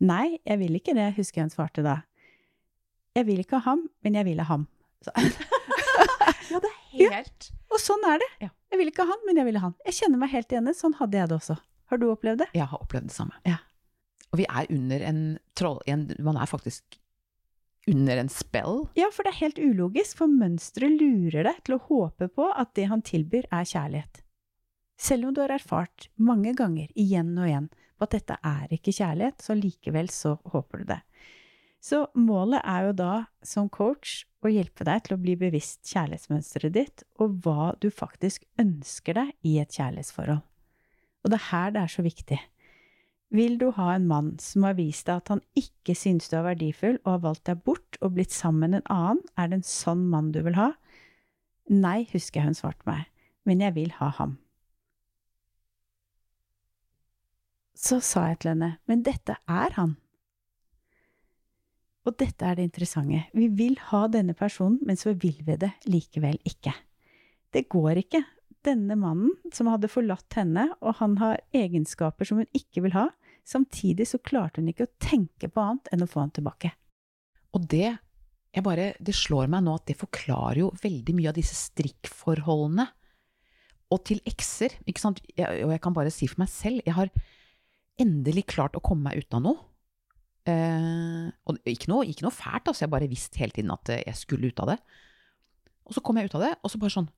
Nei, 0.00 0.38
jeg 0.44 0.60
vil 0.60 0.76
ikke 0.76 0.96
det, 0.96 1.12
husker 1.16 1.40
jeg 1.40 1.48
hun 1.48 1.54
svarte 1.54 1.84
da. 1.84 2.00
Jeg 3.16 3.28
vil 3.28 3.40
ikke 3.40 3.60
ha 3.60 3.70
ham, 3.70 3.86
men 4.04 4.16
jeg 4.18 4.28
vil 4.28 4.40
ha 4.42 4.48
ham. 4.48 4.66
ja, 5.06 6.58
det 6.60 6.68
er 6.72 6.80
helt 6.96 7.46
ja, 7.46 7.56
Og 7.70 7.78
sånn 7.80 8.04
er 8.08 8.18
det. 8.20 8.28
Ja. 8.48 8.50
Jeg 8.72 8.80
ville 8.80 8.92
ikke 8.92 9.06
ha 9.06 9.14
han, 9.14 9.24
men 9.28 9.40
jeg 9.40 9.48
ville 9.48 9.62
han. 9.62 9.74
Jeg 9.86 9.98
kjenner 10.00 10.20
meg 10.20 10.32
helt 10.34 10.52
igjen. 10.52 10.74
Sånn 10.76 10.96
hadde 10.98 11.20
jeg 11.20 11.30
det 11.30 11.38
også. 11.38 11.56
Har 11.90 12.02
du 12.02 12.08
opplevd 12.10 12.42
det? 12.42 12.50
Jeg 12.58 12.66
har 12.70 12.82
opplevd 12.82 13.10
det 13.10 13.16
samme. 13.16 13.38
Ja. 13.46 13.60
Og 14.32 14.40
vi 14.42 14.46
er 14.50 14.70
under 14.74 15.04
en 15.06 15.20
troll... 15.58 15.78
En, 15.86 16.08
man 16.26 16.38
er 16.40 16.50
faktisk 16.50 16.98
under 17.86 18.18
en 18.18 18.30
spell. 18.32 18.82
Ja, 18.98 19.12
for 19.14 19.22
det 19.22 19.32
er 19.34 19.42
helt 19.44 19.60
ulogisk, 19.62 20.18
for 20.18 20.30
mønsteret 20.30 20.98
lurer 20.98 21.46
deg 21.46 21.60
til 21.66 21.76
å 21.76 21.82
håpe 21.86 22.26
på 22.34 22.48
at 22.50 22.74
det 22.78 22.88
han 22.90 23.04
tilbyr, 23.06 23.46
er 23.54 23.68
kjærlighet. 23.68 24.22
Selv 24.98 25.28
om 25.28 25.36
du 25.36 25.42
har 25.44 25.54
erfart 25.54 26.08
mange 26.18 26.56
ganger, 26.58 26.90
igjen 26.98 27.36
og 27.38 27.46
igjen, 27.46 27.68
på 27.96 28.08
at 28.08 28.16
dette 28.16 28.38
er 28.42 28.72
ikke 28.74 28.94
kjærlighet, 28.96 29.44
så 29.44 29.54
likevel 29.56 30.10
så 30.12 30.34
håper 30.52 30.82
du 30.82 30.90
det. 30.90 31.00
Så 31.86 32.06
målet 32.18 32.64
er 32.66 32.88
jo 32.88 32.94
da, 32.98 33.12
som 33.46 33.68
coach, 33.70 34.24
å 34.42 34.50
hjelpe 34.50 34.86
deg 34.86 35.04
til 35.06 35.14
å 35.14 35.20
bli 35.22 35.36
bevisst 35.38 35.86
kjærlighetsmønsteret 35.86 36.74
ditt, 36.74 37.04
og 37.22 37.38
hva 37.44 37.74
du 37.82 37.88
faktisk 37.94 38.46
ønsker 38.58 39.14
deg 39.18 39.32
i 39.46 39.56
et 39.62 39.74
kjærlighetsforhold. 39.76 40.42
Og 41.22 41.30
det 41.30 41.38
er 41.38 41.48
her 41.50 41.74
det 41.74 41.82
er 41.82 41.92
så 41.92 42.04
viktig. 42.06 42.38
Vil 43.34 43.56
du 43.58 43.68
ha 43.74 43.88
en 43.94 44.06
mann 44.06 44.32
som 44.42 44.66
har 44.66 44.76
vist 44.78 45.06
deg 45.08 45.20
at 45.20 45.30
han 45.34 45.42
ikke 45.58 45.96
synes 45.98 46.30
du 46.30 46.36
er 46.38 46.46
verdifull 46.46 46.98
og 47.04 47.10
har 47.10 47.22
valgt 47.24 47.46
deg 47.50 47.62
bort 47.66 47.98
og 48.00 48.14
blitt 48.14 48.34
sammen 48.34 48.70
med 48.74 48.80
en 48.80 48.90
annen, 48.94 49.22
er 49.34 49.50
det 49.50 49.60
en 49.60 49.66
sånn 49.66 50.06
mann 50.10 50.32
du 50.34 50.40
vil 50.46 50.58
ha? 50.58 50.72
Nei, 51.70 52.06
husker 52.12 52.40
jeg 52.40 52.50
hun 52.50 52.58
svarte 52.58 52.86
meg, 52.86 53.06
men 53.46 53.62
jeg 53.62 53.74
vil 53.78 53.94
ha 53.98 54.10
ham. 54.18 54.36
Så 57.76 58.00
sa 58.00 58.28
jeg 58.30 58.40
til 58.42 58.54
henne, 58.54 58.72
men 58.90 59.02
dette 59.06 59.38
er 59.50 59.74
han. 59.76 59.96
Og 62.06 62.14
dette 62.20 62.46
er 62.46 62.58
det 62.58 62.68
interessante. 62.68 63.24
Vi 63.34 63.48
vil 63.58 63.76
ha 63.88 64.04
denne 64.10 64.36
personen, 64.38 64.78
men 64.86 64.98
så 64.98 65.12
vil 65.18 65.40
vi 65.46 65.58
det 65.58 65.72
likevel 65.90 66.38
ikke. 66.46 66.74
Det 67.50 67.66
går 67.72 68.02
ikke. 68.04 68.22
Denne 68.66 68.96
mannen 68.98 69.34
som 69.54 69.70
hadde 69.70 69.90
forlatt 69.90 70.38
henne, 70.38 70.68
og 70.82 70.98
han 71.00 71.16
har 71.18 71.42
egenskaper 71.54 72.26
som 72.26 72.42
hun 72.42 72.50
ikke 72.56 72.84
vil 72.86 72.94
ha, 72.96 73.08
samtidig 73.46 74.08
så 74.10 74.22
klarte 74.22 74.62
hun 74.62 74.70
ikke 74.70 74.86
å 74.86 74.94
tenke 75.02 75.50
på 75.50 75.62
annet 75.62 75.90
enn 75.94 76.02
å 76.06 76.10
få 76.10 76.22
han 76.22 76.34
tilbake. 76.34 76.72
Og 77.54 77.66
det, 77.70 77.96
bare, 78.62 78.92
det 79.02 79.14
slår 79.14 79.50
meg 79.50 79.66
nå 79.66 79.76
at 79.78 79.86
det 79.90 79.98
forklarer 79.98 80.64
jo 80.64 80.72
veldig 80.82 81.14
mye 81.18 81.30
av 81.30 81.38
disse 81.38 81.58
strikkforholdene. 81.58 82.86
Og 83.94 84.02
til 84.06 84.22
ekser, 84.26 84.74
ikke 84.86 85.02
sant, 85.02 85.22
jeg, 85.38 85.62
og 85.62 85.74
jeg 85.74 85.82
kan 85.82 85.94
bare 85.94 86.14
si 86.14 86.26
for 86.30 86.42
meg 86.42 86.50
selv, 86.50 86.82
jeg 86.86 86.96
har 86.96 87.10
endelig 88.02 88.48
klart 88.50 88.76
å 88.78 88.82
komme 88.84 89.08
meg 89.08 89.22
ut 89.22 89.38
av 89.38 89.42
noe. 89.46 89.62
Eh, 90.46 91.26
og 91.48 91.58
ikke 91.66 91.90
noe, 91.90 92.06
ikke 92.06 92.26
noe 92.26 92.34
fælt, 92.34 92.68
altså, 92.70 92.84
jeg 92.84 92.92
bare 92.92 93.10
visste 93.10 93.40
hele 93.42 93.54
tiden 93.54 93.72
at 93.74 93.90
jeg 93.98 94.18
skulle 94.18 94.52
ut 94.52 94.62
av 94.62 94.74
det. 94.74 94.78
Og 95.86 95.96
så 95.96 96.02
kom 96.02 96.18
jeg 96.18 96.30
ut 96.30 96.36
av 96.38 96.44
det, 96.44 96.52
og 96.62 96.72
så 96.72 96.82
bare 96.82 96.96
sånn 96.98 97.12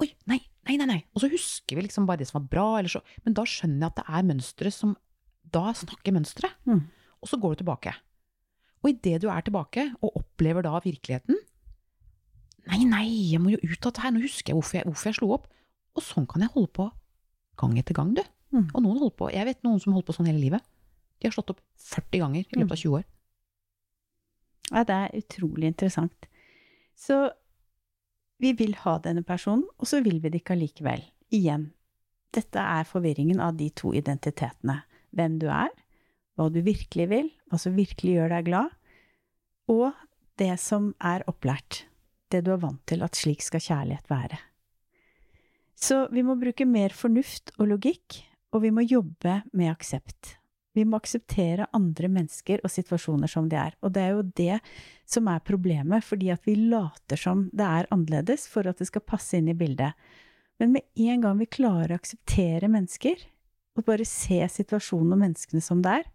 Oi, 0.00 0.08
nei, 0.26 0.38
nei, 0.66 0.78
nei, 0.80 0.86
nei. 0.88 1.00
Og 1.12 1.22
så 1.22 1.28
husker 1.30 1.76
vi 1.76 1.84
liksom 1.84 2.06
bare 2.08 2.22
det 2.22 2.26
som 2.30 2.40
var 2.40 2.48
bra, 2.50 2.66
eller 2.78 2.90
så 2.90 3.02
Men 3.26 3.36
da 3.36 3.44
skjønner 3.46 3.84
jeg 3.84 3.92
at 3.92 3.98
det 4.00 4.04
er 4.08 4.24
mønstre 4.30 4.72
som 4.72 4.94
Da 5.52 5.66
snakker 5.76 6.14
mønsteret. 6.16 6.56
Mm. 6.64 6.86
Og 7.22 7.30
så 7.30 7.38
går 7.38 7.54
du 7.54 7.62
tilbake. 7.62 7.92
Og 8.82 8.88
idet 8.90 9.20
du 9.22 9.28
er 9.30 9.44
tilbake, 9.44 9.84
og 10.00 10.16
opplever 10.22 10.64
da 10.64 10.80
virkeligheten 10.82 11.38
Nei, 12.70 12.84
nei, 12.86 13.06
jeg 13.32 13.42
må 13.42 13.50
jo 13.52 13.58
ut 13.58 13.74
av 13.74 13.90
dette 13.90 14.02
her. 14.04 14.12
Nå 14.14 14.22
husker 14.22 14.52
jeg 14.52 14.58
hvorfor, 14.58 14.78
jeg 14.78 14.86
hvorfor 14.86 15.10
jeg 15.10 15.18
slo 15.18 15.30
opp. 15.34 15.48
Og 15.98 16.04
sånn 16.06 16.28
kan 16.30 16.44
jeg 16.44 16.54
holde 16.54 16.70
på 16.78 16.86
gang 17.58 17.74
etter 17.80 17.96
gang, 17.96 18.12
du. 18.14 18.22
Mm. 18.54 18.68
Og 18.68 18.78
noen 18.84 19.00
holder 19.00 19.16
på 19.18 19.30
Jeg 19.32 19.48
vet 19.48 19.64
noen 19.66 19.80
som 19.82 19.94
holder 19.96 20.06
på 20.08 20.14
sånn 20.14 20.28
hele 20.30 20.40
livet. 20.40 20.71
De 21.22 21.28
har 21.30 21.36
slått 21.36 21.54
opp 21.54 21.62
40 21.78 22.18
ganger 22.18 22.42
i 22.42 22.58
løpet 22.58 22.74
av 22.74 22.82
20 22.82 22.98
år. 22.98 23.06
Ja, 24.72 24.82
det 24.88 24.96
er 24.96 25.20
utrolig 25.20 25.68
interessant. 25.70 26.26
Så 26.98 27.30
vi 28.42 28.50
vil 28.58 28.74
ha 28.82 28.96
denne 29.04 29.22
personen, 29.22 29.68
og 29.78 29.86
så 29.86 30.00
vil 30.02 30.18
vi 30.22 30.32
det 30.32 30.42
ikke 30.42 30.56
allikevel. 30.56 31.04
Igjen, 31.30 31.68
dette 32.34 32.58
er 32.58 32.88
forvirringen 32.88 33.40
av 33.44 33.54
de 33.60 33.68
to 33.76 33.92
identitetene. 33.94 34.80
Hvem 35.14 35.38
du 35.38 35.46
er, 35.52 35.70
hva 36.34 36.48
du 36.50 36.58
virkelig 36.64 37.06
vil, 37.12 37.28
hva 37.46 37.60
som 37.60 37.76
virkelig 37.76 38.16
gjør 38.16 38.34
deg 38.34 38.48
glad, 38.48 38.74
og 39.70 39.92
det 40.40 40.56
som 40.58 40.90
er 40.98 41.22
opplært. 41.30 41.84
Det 42.32 42.40
du 42.42 42.54
er 42.54 42.62
vant 42.62 42.82
til 42.88 43.04
at 43.04 43.14
slik 43.18 43.44
skal 43.44 43.62
kjærlighet 43.62 44.08
være. 44.10 44.40
Så 45.76 46.06
vi 46.14 46.24
må 46.24 46.38
bruke 46.40 46.64
mer 46.66 46.94
fornuft 46.96 47.52
og 47.58 47.68
logikk, 47.74 48.22
og 48.56 48.64
vi 48.64 48.70
må 48.74 48.84
jobbe 48.86 49.42
med 49.52 49.70
aksept. 49.72 50.38
Vi 50.72 50.84
må 50.88 50.98
akseptere 51.00 51.68
andre 51.76 52.08
mennesker 52.08 52.62
og 52.64 52.72
situasjoner 52.72 53.28
som 53.28 53.48
de 53.50 53.58
er. 53.60 53.74
Og 53.84 53.92
det 53.92 54.02
er 54.02 54.14
jo 54.14 54.22
det 54.38 54.58
som 55.08 55.28
er 55.28 55.44
problemet, 55.44 56.04
fordi 56.06 56.30
at 56.32 56.46
vi 56.48 56.56
later 56.56 57.20
som 57.20 57.44
det 57.52 57.66
er 57.66 57.90
annerledes 57.92 58.46
for 58.48 58.68
at 58.68 58.80
det 58.80 58.88
skal 58.88 59.04
passe 59.04 59.36
inn 59.36 59.50
i 59.52 59.56
bildet. 59.58 59.92
Men 60.62 60.76
med 60.76 61.04
en 61.10 61.24
gang 61.24 61.38
vi 61.40 61.50
klarer 61.50 61.92
å 61.92 62.00
akseptere 62.00 62.70
mennesker, 62.72 63.20
og 63.76 63.86
bare 63.88 64.04
se 64.08 64.40
situasjonen 64.52 65.14
og 65.16 65.22
menneskene 65.24 65.64
som 65.64 65.80
det 65.84 66.00
er, 66.02 66.08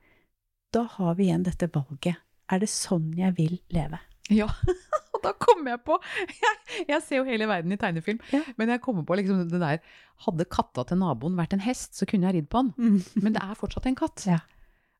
da 0.73 0.83
har 0.97 1.17
vi 1.17 1.27
igjen 1.27 1.45
dette 1.45 1.69
valget. 1.73 2.19
Er 2.47 2.61
det 2.61 2.69
sånn 2.71 3.11
jeg 3.17 3.33
vil 3.37 3.57
leve? 3.73 3.99
Ja, 4.33 4.49
og 5.17 5.23
da 5.25 5.33
kommer 5.41 5.73
jeg 5.73 5.83
på 5.87 5.97
jeg, 6.43 6.59
jeg, 6.85 7.01
ser 7.05 7.21
jo 7.21 7.27
hele 7.27 7.49
verden 7.49 7.73
i 7.73 7.79
tegnefilm, 7.81 8.21
ja. 8.33 8.43
men 8.59 8.73
jeg 8.73 8.83
kommer 8.85 9.05
på 9.07 9.17
liksom 9.19 9.47
det 9.51 9.61
der 9.63 9.81
Hadde 10.25 10.47
katta 10.49 10.81
til 10.89 10.97
naboen 10.97 11.35
vært 11.37 11.51
en 11.53 11.61
hest, 11.61 11.93
så 11.93 12.07
kunne 12.09 12.25
jeg 12.25 12.39
ridd 12.39 12.47
på 12.49 12.63
den. 12.63 12.71
Mm. 12.81 13.01
Men 13.27 13.35
det 13.35 13.43
er 13.45 13.59
fortsatt 13.59 13.85
en 13.85 13.97
katt. 13.99 14.23
Ja. 14.25 14.39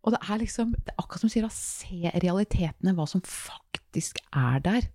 Og 0.06 0.14
det 0.14 0.20
er 0.22 0.38
liksom 0.38 0.76
det 0.78 0.94
er 0.94 1.02
akkurat 1.02 1.24
som 1.24 1.32
du 1.32 1.34
sier, 1.34 1.48
å 1.48 1.56
se 1.56 2.12
realitetene, 2.22 2.94
hva 2.94 3.08
som 3.10 3.24
faktisk 3.26 4.22
er 4.30 4.62
der. 4.62 4.86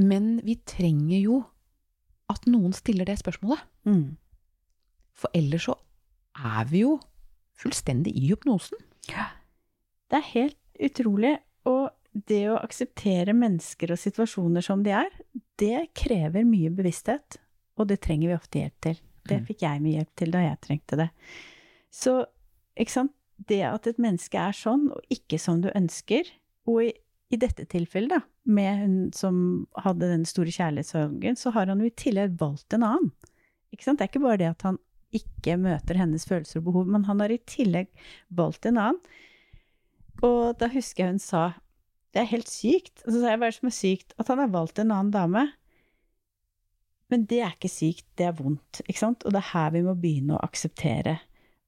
Men 0.00 0.38
vi 0.46 0.56
trenger 0.64 1.18
jo 1.20 1.42
at 2.32 2.48
noen 2.48 2.72
stiller 2.72 3.04
det 3.08 3.18
spørsmålet. 3.20 3.60
Mm. 3.84 4.16
For 5.20 5.36
ellers 5.36 5.68
så 5.68 5.76
er 6.40 6.64
vi 6.72 6.86
jo 6.86 6.96
fullstendig 7.60 8.14
i 8.16 8.30
hypnosen. 8.30 8.80
Ja. 9.10 9.28
Det 10.10 10.20
er 10.20 10.30
helt 10.32 10.58
utrolig. 10.80 11.36
Og 11.68 11.90
det 12.12 12.42
å 12.52 12.58
akseptere 12.60 13.32
mennesker 13.36 13.92
og 13.94 14.00
situasjoner 14.00 14.64
som 14.64 14.82
de 14.84 14.92
er, 14.96 15.08
det 15.60 15.88
krever 15.96 16.44
mye 16.44 16.72
bevissthet. 16.74 17.38
Og 17.80 17.88
det 17.88 18.02
trenger 18.04 18.28
vi 18.28 18.36
ofte 18.36 18.60
hjelp 18.60 18.80
til. 18.84 19.00
Det 19.24 19.38
Mm. 19.40 19.46
fikk 19.46 19.62
jeg 19.62 19.80
mye 19.80 19.96
hjelp 19.96 20.16
til 20.16 20.30
da 20.30 20.38
jeg 20.40 20.60
trengte 20.60 20.96
det. 20.98 21.10
Så, 21.90 22.26
ikke 22.76 22.90
sant, 22.90 23.12
det 23.48 23.62
at 23.62 23.86
et 23.86 23.98
menneske 23.98 24.34
er 24.38 24.52
sånn, 24.52 24.90
og 24.92 25.00
ikke 25.10 25.38
som 25.40 25.60
du 25.62 25.70
ønsker, 25.74 26.28
og 26.66 26.82
i, 26.84 26.92
i 27.30 27.36
dette 27.36 27.64
tilfellet, 27.64 28.10
da, 28.10 28.20
med 28.44 28.78
hun 28.82 29.12
som 29.12 29.66
hadde 29.78 30.10
den 30.10 30.24
store 30.24 30.52
kjærlighetssorgen, 30.52 31.36
så 31.36 31.52
har 31.52 31.66
han 31.66 31.80
jo 31.80 31.86
i 31.86 31.96
tillegg 31.96 32.36
valgt 32.38 32.74
en 32.74 32.82
annen. 32.82 33.12
Ikke 33.72 33.84
sant? 33.84 33.98
Det 33.98 34.04
er 34.04 34.12
ikke 34.12 34.26
bare 34.26 34.40
det 34.42 34.50
at 34.50 34.62
han 34.62 34.78
ikke 35.12 35.56
møter 35.60 35.96
hennes 35.96 36.24
følelser 36.28 36.60
og 36.60 36.64
behov, 36.64 36.86
men 36.92 37.04
han 37.04 37.20
har 37.20 37.32
i 37.32 37.38
tillegg 37.38 37.88
valgt 38.30 38.66
en 38.66 38.78
annen. 38.78 39.00
Og 40.22 40.58
da 40.58 40.68
husker 40.68 41.04
jeg 41.04 41.14
hun 41.14 41.18
sa 41.22 41.54
det 42.12 42.22
er 42.22 42.30
helt 42.32 42.50
sykt. 42.50 43.02
Og 43.06 43.10
så 43.10 43.18
sa 43.18 43.32
jeg 43.32 43.40
hva 43.40 43.48
er 43.48 43.54
det 43.54 43.58
som 43.58 43.70
er 43.70 43.76
sykt? 43.76 44.14
At 44.20 44.30
han 44.32 44.40
har 44.42 44.52
valgt 44.52 44.80
en 44.82 44.92
annen 44.92 45.12
dame. 45.14 45.46
Men 47.12 47.26
det 47.28 47.42
er 47.44 47.52
ikke 47.52 47.72
sykt, 47.72 48.06
det 48.16 48.28
er 48.28 48.36
vondt. 48.38 48.80
ikke 48.86 49.00
sant? 49.00 49.24
Og 49.24 49.34
det 49.34 49.42
er 49.42 49.52
her 49.52 49.72
vi 49.74 49.84
må 49.84 49.94
begynne 50.00 50.36
å 50.36 50.44
akseptere 50.44 51.18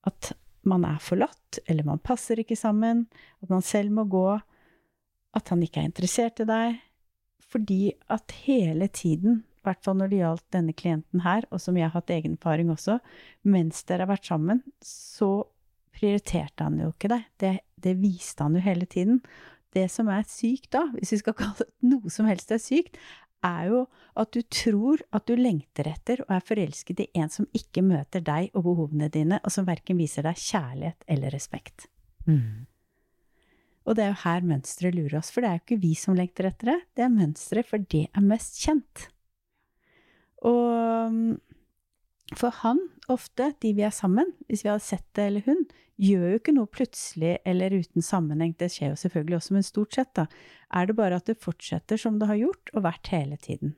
at 0.08 0.32
man 0.68 0.84
er 0.88 1.00
forlatt, 1.04 1.60
eller 1.68 1.84
man 1.84 2.00
passer 2.00 2.40
ikke 2.40 2.56
sammen, 2.56 3.04
at 3.44 3.50
man 3.52 3.64
selv 3.64 3.92
må 3.92 4.06
gå, 4.08 4.28
at 5.36 5.50
han 5.52 5.64
ikke 5.64 5.82
er 5.82 5.90
interessert 5.90 6.40
i 6.40 6.48
deg. 6.48 6.78
Fordi 7.52 7.92
at 8.12 8.32
hele 8.46 8.88
tiden, 8.88 9.42
i 9.44 9.68
hvert 9.68 9.84
fall 9.84 9.98
når 10.00 10.12
det 10.12 10.20
gjaldt 10.22 10.46
denne 10.56 10.76
klienten 10.76 11.24
her, 11.24 11.44
og 11.52 11.60
som 11.60 11.76
jeg 11.76 11.88
har 11.88 11.96
hatt 11.98 12.12
egen 12.14 12.38
erfaring 12.38 12.72
også, 12.72 12.98
mens 13.48 13.84
dere 13.88 14.06
har 14.06 14.14
vært 14.14 14.30
sammen, 14.30 14.62
så 14.84 15.44
prioriterte 15.94 16.66
han 16.66 16.80
jo 16.80 16.90
ikke 16.92 17.12
deg. 17.12 17.28
Det, 17.40 17.94
viste 18.00 18.44
han 18.44 18.56
jo 18.56 18.64
hele 18.64 18.88
tiden. 18.90 19.20
Det 19.74 19.88
som 19.90 20.08
er 20.12 20.24
sykt 20.28 20.70
da, 20.74 20.86
hvis 20.94 21.14
vi 21.16 21.20
skal 21.22 21.36
kalle 21.40 21.64
det 21.64 21.90
noe 21.90 22.12
som 22.12 22.28
helst 22.30 22.52
er 22.54 22.62
sykt, 22.62 22.98
er 23.44 23.68
jo 23.68 23.80
at 24.16 24.30
du 24.32 24.40
tror 24.48 25.02
at 25.12 25.26
du 25.28 25.34
lengter 25.36 25.88
etter 25.90 26.22
og 26.24 26.30
er 26.32 26.44
forelsket 26.48 27.02
i 27.04 27.10
en 27.20 27.32
som 27.32 27.48
ikke 27.56 27.84
møter 27.84 28.24
deg 28.24 28.54
og 28.54 28.64
behovene 28.70 29.10
dine, 29.12 29.40
og 29.44 29.52
som 29.52 29.66
verken 29.68 30.00
viser 30.00 30.24
deg 30.24 30.40
kjærlighet 30.40 31.04
eller 31.12 31.34
respekt. 31.34 31.88
Mm. 32.24 32.64
Og 33.84 33.98
det 33.98 34.06
er 34.06 34.14
jo 34.14 34.22
her 34.22 34.46
mønsteret 34.48 34.96
lurer 34.96 35.18
oss, 35.20 35.28
for 35.34 35.44
det 35.44 35.50
er 35.50 35.58
jo 35.58 35.64
ikke 35.66 35.82
vi 35.82 35.92
som 35.98 36.16
lengter 36.16 36.48
etter 36.48 36.72
det, 36.72 36.78
det 36.96 37.04
er 37.04 37.12
mønsteret, 37.12 37.68
for 37.68 37.84
det 37.92 38.06
er 38.08 38.24
mest 38.24 38.62
kjent. 38.64 39.08
Og 40.44 41.36
for 42.32 42.54
han, 42.62 42.80
ofte, 43.12 43.50
de 43.60 43.74
vi 43.76 43.84
er 43.84 43.92
sammen, 43.92 44.32
hvis 44.48 44.64
vi 44.64 44.72
hadde 44.72 44.86
sett 44.86 45.06
det 45.16 45.28
eller 45.28 45.44
hun, 45.44 45.66
gjør 46.00 46.26
jo 46.32 46.40
ikke 46.40 46.54
noe 46.56 46.70
plutselig 46.70 47.36
eller 47.46 47.74
uten 47.74 48.04
sammenheng, 48.04 48.54
det 48.58 48.70
skjer 48.74 48.92
jo 48.92 48.98
selvfølgelig 48.98 49.38
også, 49.38 49.54
men 49.56 49.66
stort 49.66 49.96
sett 49.96 50.12
da, 50.18 50.26
er 50.74 50.88
det 50.90 50.96
bare 50.98 51.20
at 51.20 51.30
det 51.30 51.38
fortsetter 51.42 52.00
som 52.00 52.18
det 52.18 52.28
har 52.30 52.40
gjort 52.40 52.72
og 52.74 52.86
vært 52.88 53.10
hele 53.14 53.38
tiden. 53.40 53.76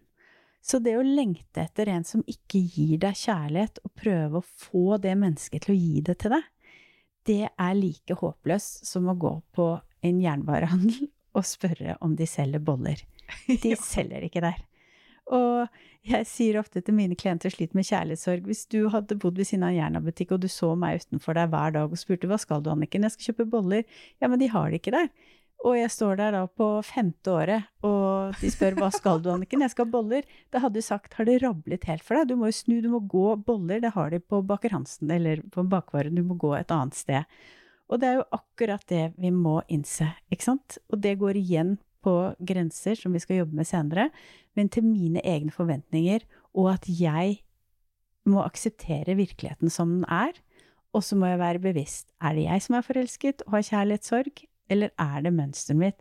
Så 0.67 0.81
det 0.83 0.97
å 0.99 1.05
lengte 1.05 1.63
etter 1.63 1.93
en 1.93 2.05
som 2.07 2.25
ikke 2.27 2.59
gir 2.59 2.99
deg 3.05 3.19
kjærlighet, 3.21 3.79
og 3.87 3.93
prøve 3.95 4.41
å 4.41 4.47
få 4.47 4.97
det 5.03 5.15
mennesket 5.19 5.67
til 5.67 5.77
å 5.77 5.79
gi 5.79 6.01
det 6.09 6.17
til 6.23 6.35
deg, 6.35 6.49
det 7.27 7.43
er 7.51 7.77
like 7.79 8.17
håpløst 8.19 8.87
som 8.87 9.07
å 9.11 9.19
gå 9.19 9.33
på 9.55 9.69
en 10.07 10.19
jernvarehandel 10.23 11.09
og 11.37 11.47
spørre 11.47 11.99
om 12.03 12.17
de 12.19 12.27
selger 12.31 12.63
boller. 12.63 13.03
De 13.63 13.75
selger 13.75 14.23
ikke 14.23 14.43
der. 14.45 14.59
Og 15.35 15.67
jeg 16.07 16.27
sier 16.31 16.59
ofte 16.61 16.81
til 16.87 16.95
mine 16.95 17.17
klienter 17.19 17.51
sliter 17.51 17.75
med 17.79 17.89
kjærlighetssorg. 17.89 18.45
Hvis 18.47 18.67
du 18.71 18.85
hadde 18.93 19.19
bodd 19.19 19.39
ved 19.41 19.49
siden 19.49 19.65
av 19.67 19.73
en 19.73 19.81
Jernabutikk 19.81 20.37
og 20.37 20.45
du 20.45 20.51
så 20.53 20.75
meg 20.79 21.03
utenfor 21.03 21.35
deg 21.35 21.51
hver 21.51 21.75
dag 21.75 21.91
og 21.91 21.99
spurte 21.99 22.31
hva 22.31 22.39
skal 22.39 22.63
du, 22.63 22.71
Anniken, 22.71 23.07
jeg 23.07 23.17
skal 23.17 23.33
kjøpe 23.33 23.49
boller. 23.57 23.83
Ja, 24.23 24.31
men 24.31 24.39
de 24.43 24.51
har 24.53 24.71
det 24.71 24.81
ikke 24.83 24.95
der. 24.95 25.11
Og 25.67 25.75
jeg 25.75 25.91
står 25.91 26.19
der 26.21 26.35
da 26.37 26.45
på 26.47 26.67
femte 26.85 27.33
året, 27.33 27.67
og 27.87 28.37
de 28.39 28.51
spør 28.53 28.77
hva 28.79 28.91
skal 28.95 29.23
du, 29.25 29.31
Anniken, 29.33 29.65
jeg 29.65 29.73
skal 29.73 29.89
ha 29.89 29.95
boller. 29.97 30.29
Da 30.55 30.61
hadde 30.63 30.79
du 30.79 30.85
sagt 30.85 31.17
har 31.19 31.27
det 31.27 31.41
rablet 31.43 31.89
helt 31.89 32.05
for 32.07 32.19
deg, 32.19 32.29
du 32.31 32.39
må 32.39 32.53
jo 32.53 32.59
snu, 32.61 32.77
du 32.85 32.91
må 32.93 33.01
gå 33.03 33.33
boller, 33.49 33.81
det 33.83 33.95
har 33.97 34.13
de 34.13 34.21
på 34.23 34.45
Baker 34.47 34.77
Hansen 34.77 35.11
eller 35.11 35.43
på 35.51 35.65
bakvaren, 35.67 36.15
du 36.15 36.23
må 36.29 36.37
gå 36.39 36.53
et 36.59 36.71
annet 36.75 36.95
sted. 36.95 37.41
Og 37.91 38.03
det 38.03 38.09
er 38.09 38.21
jo 38.21 38.29
akkurat 38.37 38.87
det 38.91 39.05
vi 39.17 39.33
må 39.35 39.59
innse, 39.73 40.13
ikke 40.31 40.49
sant? 40.53 40.79
Og 40.93 41.01
det 41.03 41.17
går 41.19 41.39
igjen 41.41 41.77
på 42.07 42.15
grenser 42.47 42.99
som 42.99 43.15
vi 43.17 43.23
skal 43.23 43.43
jobbe 43.43 43.59
med 43.59 43.69
senere, 43.69 44.11
men 44.57 44.71
til 44.73 44.87
mine 44.87 45.23
egne 45.27 45.53
forventninger, 45.55 46.23
og 46.55 46.77
at 46.77 46.87
jeg 46.89 47.41
må 48.27 48.43
akseptere 48.43 49.19
virkeligheten 49.19 49.71
som 49.71 49.99
den 49.99 50.07
er. 50.11 50.39
Og 50.97 51.05
så 51.05 51.19
må 51.19 51.29
jeg 51.29 51.43
være 51.43 51.61
bevisst. 51.61 52.09
Er 52.23 52.37
det 52.37 52.47
jeg 52.47 52.63
som 52.65 52.79
er 52.79 52.87
forelsket 52.87 53.43
og 53.47 53.59
har 53.59 53.67
kjærlighetssorg, 53.69 54.47
eller 54.73 54.95
er 54.99 55.27
det 55.27 55.35
mønsteret 55.37 55.81
mitt? 55.83 56.01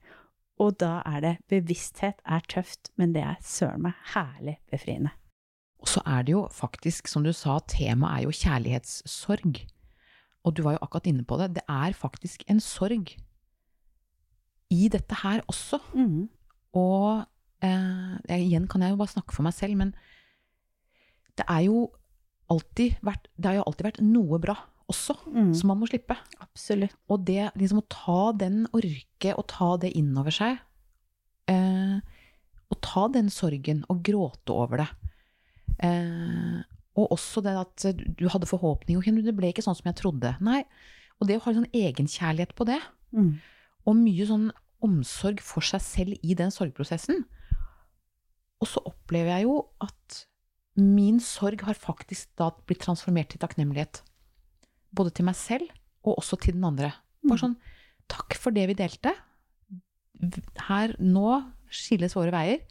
Og 0.61 0.77
da 0.79 1.01
er 1.03 1.19
det 1.19 1.33
bevissthet 1.51 2.21
er 2.23 2.45
tøft, 2.47 2.93
men 2.95 3.11
det 3.15 3.25
er 3.25 3.41
søren 3.43 3.83
meg 3.89 3.97
herlig 4.13 4.55
befriende. 4.71 5.11
Og 5.83 5.91
så 5.91 6.01
er 6.07 6.23
det 6.25 6.33
jo 6.33 6.45
faktisk, 6.49 7.09
som 7.11 7.25
du 7.25 7.33
sa, 7.35 7.59
temaet 7.67 8.21
er 8.21 8.23
jo 8.25 8.37
kjærlighetssorg. 8.39 9.59
Og 10.45 10.55
du 10.55 10.63
var 10.63 10.77
jo 10.77 10.83
akkurat 10.85 11.09
inne 11.11 11.25
på 11.27 11.37
det. 11.41 11.57
Det 11.59 11.65
er 11.67 11.97
faktisk 11.97 12.45
en 12.49 12.61
sorg 12.63 13.11
i 14.73 14.87
dette 14.89 15.15
her 15.21 15.41
også. 15.51 15.79
Mm. 15.93 16.27
Og 16.75 17.25
eh, 17.61 18.39
igjen 18.39 18.67
kan 18.67 18.81
jeg 18.81 18.91
jo 18.93 18.99
bare 19.01 19.13
snakke 19.13 19.33
for 19.35 19.43
meg 19.43 19.53
selv, 19.53 19.75
men 19.77 19.93
det 21.37 21.45
er 21.51 21.65
jo 21.67 21.89
alltid 22.51 22.97
vært, 23.03 23.27
det 23.37 23.49
har 23.49 23.57
jo 23.59 23.65
alltid 23.67 23.87
vært 23.89 24.01
noe 24.05 24.39
bra 24.39 24.55
også, 24.91 25.15
Mm. 25.25 25.53
som 25.57 25.67
man 25.71 25.79
må 25.81 25.87
slippe. 25.89 26.15
Absolutt. 26.39 26.93
Og 27.09 27.23
det 27.25 27.49
liksom 27.57 27.79
å 27.81 27.87
ta 27.89 28.31
den, 28.37 28.67
orke 28.71 29.33
å 29.33 29.41
ta 29.49 29.77
det 29.81 29.95
inn 29.97 30.11
over 30.17 30.29
seg, 30.31 30.59
eh, 31.49 31.97
og 32.69 32.81
ta 32.81 33.07
den 33.07 33.29
sorgen 33.33 33.83
og 33.89 34.03
gråte 34.03 34.53
over 34.53 34.77
det. 34.83 34.87
Eh, 35.79 36.61
og 36.95 37.09
også 37.17 37.41
det 37.43 37.55
at 37.57 37.97
du- 38.15 38.29
hadde 38.29 38.45
forhåpning, 38.47 39.01
det 39.25 39.35
ble 39.35 39.51
ikke 39.51 39.63
sånn 39.65 39.75
som 39.75 39.83
jeg 39.91 39.95
trodde. 39.95 40.37
Nei, 40.39 40.63
og 41.19 41.27
det 41.27 41.37
å 41.37 41.41
ha 41.43 41.51
en 41.51 41.63
sånn 41.63 41.73
egenkjærlighet 41.73 42.53
på 42.55 42.65
det, 42.65 42.81
Mm. 43.13 43.39
Og 43.85 43.97
mye 43.99 44.27
sånn 44.27 44.49
omsorg 44.85 45.41
for 45.43 45.65
seg 45.65 45.83
selv 45.83 46.25
i 46.25 46.35
den 46.37 46.53
sorgprosessen. 46.53 47.23
Og 48.61 48.69
så 48.69 48.81
opplever 48.87 49.33
jeg 49.35 49.47
jo 49.47 49.59
at 49.83 50.25
min 50.79 51.21
sorg 51.23 51.63
har 51.67 51.77
faktisk 51.79 52.33
da 52.39 52.49
blitt 52.67 52.83
transformert 52.83 53.31
til 53.31 53.41
takknemlighet. 53.41 54.01
Både 54.95 55.13
til 55.15 55.27
meg 55.27 55.37
selv, 55.39 55.69
og 56.05 56.19
også 56.19 56.39
til 56.43 56.57
den 56.57 56.67
andre. 56.67 56.91
Bare 57.25 57.41
sånn, 57.41 57.55
takk 58.11 58.35
for 58.39 58.55
det 58.55 58.67
vi 58.69 58.77
delte. 58.77 59.13
Her, 60.67 60.95
nå 60.99 61.39
skilles 61.73 62.15
våre 62.17 62.33
veier. 62.35 62.61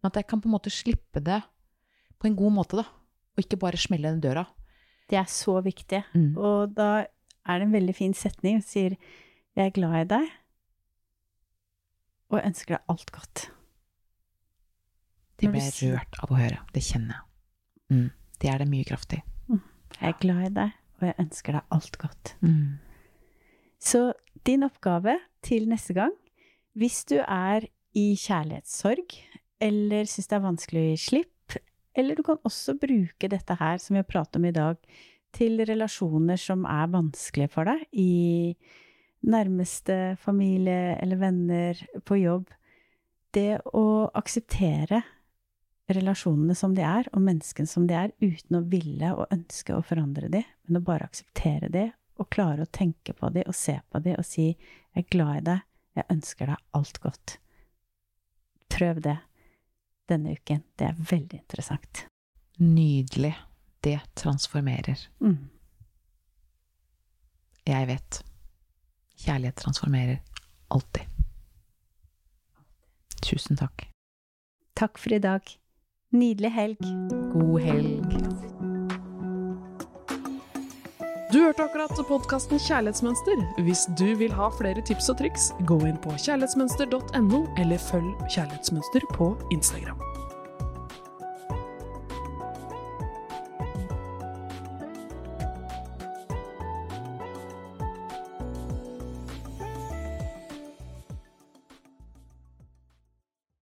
Men 0.00 0.12
at 0.12 0.20
jeg 0.20 0.28
kan 0.28 0.42
på 0.42 0.50
en 0.50 0.56
måte 0.56 0.72
slippe 0.72 1.22
det 1.24 1.40
på 2.20 2.28
en 2.28 2.36
god 2.38 2.54
måte, 2.60 2.82
da. 2.82 2.86
Og 3.34 3.42
ikke 3.42 3.60
bare 3.60 3.80
smelle 3.80 4.12
den 4.12 4.22
døra. 4.22 4.44
Det 5.10 5.18
er 5.20 5.28
så 5.28 5.58
viktig. 5.64 6.04
Mm. 6.14 6.30
Og 6.38 6.76
da 6.76 7.04
er 7.04 7.60
det 7.60 7.66
en 7.66 7.74
veldig 7.74 7.96
fin 7.96 8.14
setning 8.16 8.62
som 8.62 8.70
sier 8.70 8.96
'Jeg 9.54 9.66
er 9.66 9.74
glad 9.74 9.94
i 10.00 10.08
deg, 10.10 10.30
og 12.34 12.40
jeg 12.40 12.50
ønsker 12.50 12.74
deg 12.74 12.90
alt 12.90 13.12
godt'. 13.14 13.44
Det 15.38 15.46
Når 15.46 15.54
ble 15.54 15.62
jeg 15.62 15.92
rørt 15.94 16.18
av 16.22 16.32
å 16.32 16.38
høre. 16.38 16.58
Det 16.74 16.82
kjenner 16.82 17.14
jeg. 17.14 17.24
Mm. 17.94 18.10
Det 18.40 18.50
er 18.50 18.58
det 18.58 18.68
mye 18.70 18.86
kraft 18.88 19.14
i. 19.14 19.22
Jeg 20.00 20.10
er 20.10 20.18
glad 20.20 20.42
i 20.48 20.54
deg, 20.54 20.74
og 20.98 21.06
jeg 21.06 21.16
ønsker 21.22 21.56
deg 21.56 21.74
alt 21.76 21.98
godt. 22.02 22.34
Mm. 22.42 22.78
Så 23.78 24.00
din 24.46 24.66
oppgave 24.66 25.18
til 25.44 25.68
neste 25.70 25.94
gang, 25.94 26.14
hvis 26.74 27.04
du 27.06 27.20
er 27.20 27.68
i 27.94 28.06
kjærlighetssorg, 28.18 29.14
eller 29.62 30.10
syns 30.10 30.30
det 30.30 30.36
er 30.36 30.44
vanskelig 30.48 30.82
å 30.82 30.88
gi 30.88 31.02
slipp, 31.04 31.58
eller 31.94 32.18
du 32.18 32.24
kan 32.26 32.40
også 32.42 32.74
bruke 32.80 33.30
dette 33.30 33.54
her 33.60 33.78
som 33.78 33.94
vi 33.94 34.02
har 34.02 34.08
pratet 34.08 34.40
om 34.40 34.48
i 34.48 34.54
dag, 34.54 34.80
til 35.34 35.62
relasjoner 35.66 36.38
som 36.38 36.66
er 36.66 36.90
vanskelige 36.90 37.52
for 37.54 37.70
deg, 37.70 37.86
i 37.92 38.54
nærmeste 39.24 40.16
familie 40.20 40.94
eller 41.00 41.20
venner, 41.20 41.80
på 42.04 42.18
jobb. 42.20 42.48
Det 43.34 43.58
å 43.74 44.10
akseptere 44.14 45.02
relasjonene 45.90 46.54
som 46.56 46.74
de 46.76 46.84
er, 46.86 47.08
og 47.12 47.24
menneskene 47.24 47.68
som 47.68 47.86
de 47.88 47.96
er, 47.98 48.14
uten 48.22 48.58
å 48.58 48.64
ville 48.70 49.12
og 49.12 49.32
ønske 49.34 49.74
å 49.74 49.84
forandre 49.84 50.30
de, 50.32 50.44
men 50.64 50.80
å 50.80 50.84
bare 50.84 51.08
akseptere 51.08 51.68
de, 51.72 51.88
og 52.20 52.30
klare 52.30 52.64
å 52.64 52.70
tenke 52.70 53.12
på 53.16 53.30
de, 53.34 53.42
og 53.48 53.56
se 53.58 53.80
på 53.90 54.00
de, 54.04 54.14
og 54.16 54.24
si 54.24 54.54
'jeg 54.54 55.04
er 55.04 55.10
glad 55.10 55.36
i 55.36 55.44
deg, 55.50 55.60
jeg 55.96 56.10
ønsker 56.10 56.46
deg 56.46 56.56
alt 56.72 57.00
godt'. 57.00 57.38
Prøv 58.68 59.00
det 59.02 59.18
denne 60.08 60.32
uken. 60.32 60.62
Det 60.76 60.86
er 60.86 60.94
veldig 61.10 61.38
interessant. 61.40 62.06
Nydelig. 62.58 63.34
Det 63.80 64.00
transformerer. 64.14 65.08
Mm. 65.20 65.50
Jeg 67.66 67.86
vet. 67.86 68.24
Kjærlighet 69.24 69.56
transformerer. 69.56 70.20
Alltid. 70.70 71.08
Tusen 73.24 73.56
takk. 73.56 73.86
Takk 74.76 74.98
for 74.98 75.16
i 75.16 75.18
dag. 75.22 75.40
Nydelig 76.12 76.52
helg. 76.52 76.78
God 77.32 77.60
helg. 77.60 78.74
Du 81.32 81.40
hørte 81.40 81.64
akkurat 81.64 81.90
podkasten 82.08 82.60
Kjærlighetsmønster. 82.62 83.40
Hvis 83.66 83.88
du 83.98 84.12
vil 84.20 84.32
ha 84.38 84.52
flere 84.54 84.84
tips 84.86 85.08
og 85.10 85.18
triks, 85.18 85.50
gå 85.66 85.80
inn 85.88 85.98
på 85.98 86.14
kjærlighetsmønster.no, 86.14 87.40
eller 87.58 87.86
følg 87.90 88.12
Kjærlighetsmønster 88.28 89.08
på 89.16 89.32
Instagram. 89.50 90.13